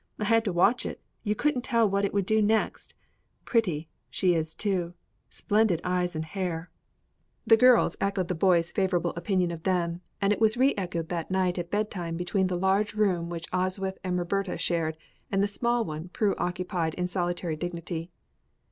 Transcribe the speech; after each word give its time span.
I 0.17 0.23
had 0.23 0.43
to 0.45 0.51
watch 0.51 0.83
it; 0.83 0.99
you 1.23 1.35
couldn't 1.35 1.61
tell 1.61 1.87
what 1.87 2.03
it 2.03 2.11
would 2.11 2.25
do 2.25 2.41
next 2.41 2.95
pretty, 3.45 3.87
she 4.09 4.33
is 4.33 4.55
too 4.55 4.95
splendid 5.29 5.79
eyes 5.83 6.15
and 6.15 6.25
hair." 6.25 6.71
The 7.45 7.55
girls 7.55 7.95
echoed 8.01 8.27
the 8.27 8.33
boys' 8.33 8.71
favorable 8.71 9.13
opinion 9.15 9.51
of 9.51 9.61
them, 9.61 10.01
and 10.19 10.33
it 10.33 10.41
was 10.41 10.57
re 10.57 10.73
echoed 10.75 11.09
that 11.09 11.29
night 11.29 11.59
at 11.59 11.69
bedtime 11.69 12.17
between 12.17 12.47
the 12.47 12.57
large 12.57 12.95
room 12.95 13.29
which 13.29 13.47
Oswyth 13.51 13.99
and 14.03 14.17
Roberta 14.17 14.57
shared 14.57 14.97
and 15.31 15.43
the 15.43 15.47
small 15.47 15.85
one 15.85 16.09
Prue 16.09 16.33
occupied 16.39 16.95
in 16.95 17.05
solitary 17.05 17.55
dignity. 17.55 18.09